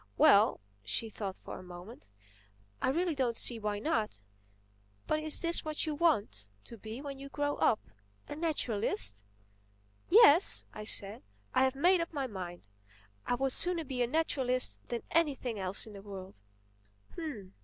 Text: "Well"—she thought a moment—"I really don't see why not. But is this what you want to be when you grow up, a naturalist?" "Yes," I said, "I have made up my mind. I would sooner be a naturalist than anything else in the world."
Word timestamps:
"Well"—she 0.17 1.11
thought 1.11 1.37
a 1.45 1.61
moment—"I 1.61 2.89
really 2.89 3.13
don't 3.13 3.37
see 3.37 3.59
why 3.59 3.77
not. 3.77 4.23
But 5.05 5.19
is 5.19 5.41
this 5.41 5.63
what 5.63 5.85
you 5.85 5.93
want 5.93 6.47
to 6.63 6.75
be 6.79 7.01
when 7.03 7.19
you 7.19 7.29
grow 7.29 7.57
up, 7.57 7.79
a 8.27 8.35
naturalist?" 8.35 9.23
"Yes," 10.09 10.65
I 10.73 10.85
said, 10.85 11.21
"I 11.53 11.65
have 11.65 11.75
made 11.75 12.01
up 12.01 12.13
my 12.13 12.25
mind. 12.25 12.63
I 13.27 13.35
would 13.35 13.51
sooner 13.51 13.83
be 13.83 14.01
a 14.01 14.07
naturalist 14.07 14.81
than 14.87 15.03
anything 15.11 15.59
else 15.59 15.85
in 15.85 15.93
the 15.93 16.01
world." 16.01 16.41